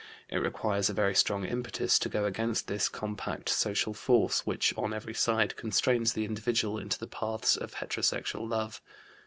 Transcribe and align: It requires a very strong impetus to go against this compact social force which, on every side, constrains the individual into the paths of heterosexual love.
It 0.29 0.39
requires 0.39 0.89
a 0.89 0.93
very 0.95 1.13
strong 1.13 1.45
impetus 1.45 1.99
to 1.99 2.09
go 2.09 2.25
against 2.25 2.65
this 2.65 2.89
compact 2.89 3.49
social 3.49 3.93
force 3.93 4.47
which, 4.47 4.75
on 4.75 4.95
every 4.95 5.13
side, 5.13 5.55
constrains 5.55 6.13
the 6.13 6.25
individual 6.25 6.79
into 6.79 6.97
the 6.97 7.05
paths 7.05 7.55
of 7.55 7.75
heterosexual 7.75 8.49
love. 8.49 8.81